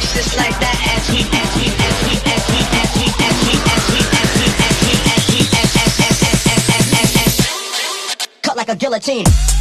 just 0.00 0.36
like 0.36 0.58
that 0.60 0.80
like 8.60 8.68
a 8.68 8.76
guillotine. 8.76 9.59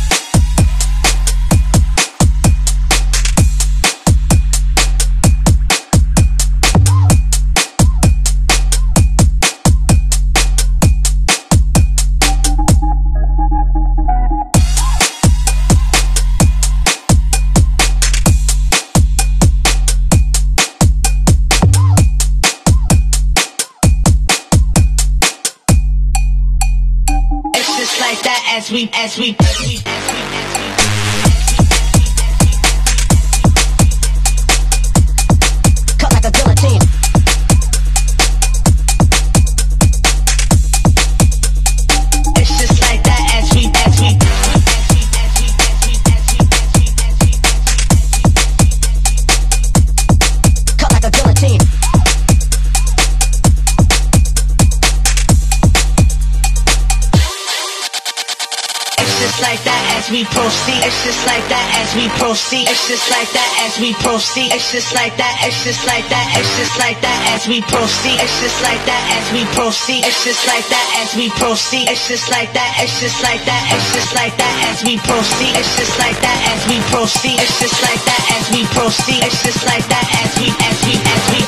Proceed. 64.09 64.49
It's 64.49 64.73
just 64.73 64.89
like 64.97 65.13
that. 65.21 65.37
It's 65.45 65.61
just 65.61 65.85
like 65.85 66.01
that. 66.09 66.25
It's 66.41 66.49
just 66.57 66.73
like 66.81 66.97
that 67.05 67.19
as 67.29 67.45
we 67.45 67.61
proceed. 67.61 68.17
It's 68.17 68.41
just 68.41 68.57
like 68.65 68.81
that 68.89 69.03
as 69.13 69.25
we 69.29 69.45
proceed. 69.53 70.01
It's 70.01 70.25
just 70.25 70.49
like 70.49 70.65
that 70.65 70.87
as 70.97 71.13
we 71.13 71.29
proceed. 71.37 71.85
It's 71.85 72.09
just 72.09 72.25
like 72.33 72.49
that. 72.57 72.73
It's 72.81 72.97
just 72.97 73.21
like 73.21 73.45
that. 73.45 73.61
It's 73.69 73.85
just 73.93 74.09
like 74.17 74.33
that 74.41 74.53
as 74.65 74.81
we 74.81 74.97
proceed. 75.05 75.53
It's 75.53 75.77
just 75.77 75.93
like 76.01 76.17
that 76.25 76.39
as 76.49 76.61
we 76.65 76.81
proceed. 76.89 77.37
It's 77.37 77.53
just 77.61 77.77
like 77.85 78.01
that 78.09 78.23
as 78.33 78.45
we 78.49 78.65
proceed. 78.73 79.21
It's 79.21 79.45
just 79.45 79.61
like 79.69 79.85
that 79.93 80.05
as 80.25 80.31
we 80.41 80.49
as 80.57 80.77
we 80.89 80.93
as 80.97 81.23
we 81.29 81.39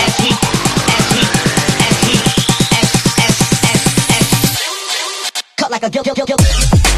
as 0.00 0.14
we 0.24 0.30
as 0.32 1.04
we 1.12 1.22
as 1.28 1.96
we 2.08 2.16
as 2.72 2.88
as 3.20 3.36
as 3.68 3.84
as 4.16 4.28
cut 5.60 5.68
like 5.68 5.84
a 5.84 5.92
guilt 5.92 6.08
guilt 6.08 6.16
guilt 6.16 6.32
guilt. 6.32 6.97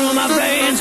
I 0.00 0.12
my 0.14 0.28
stand 0.28 0.78